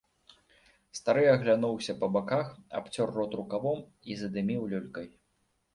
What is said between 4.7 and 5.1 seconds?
люлькай.